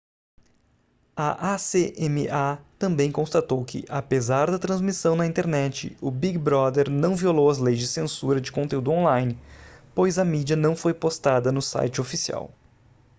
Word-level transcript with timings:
a 1.15 1.53
acma 1.53 2.59
também 2.79 3.11
constatou 3.11 3.63
que 3.63 3.85
apesar 3.87 4.49
da 4.49 4.57
transmissão 4.57 5.15
na 5.15 5.27
internet 5.27 5.95
o 6.01 6.09
big 6.09 6.39
brother 6.39 6.89
não 6.89 7.15
violou 7.15 7.51
as 7.51 7.59
leis 7.59 7.77
de 7.77 7.87
censura 7.87 8.41
de 8.41 8.51
conteúdo 8.51 8.89
on-line 8.89 9.37
pois 9.93 10.17
a 10.17 10.25
mídia 10.25 10.55
não 10.55 10.75
foi 10.75 10.95
postada 10.95 11.51
no 11.51 11.61
site 11.61 12.01
oficial 12.01 12.51